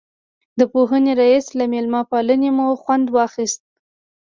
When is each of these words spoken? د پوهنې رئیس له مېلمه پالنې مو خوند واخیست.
د 0.59 0.61
پوهنې 0.73 1.13
رئیس 1.21 1.47
له 1.59 1.65
مېلمه 1.73 2.01
پالنې 2.11 2.49
مو 2.57 2.67
خوند 2.81 3.05
واخیست. 3.15 3.61